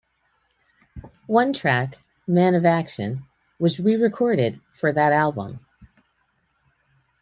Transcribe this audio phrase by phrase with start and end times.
[1.27, 3.27] One track, "Man o' Action",
[3.59, 5.63] was re-recorded for that album.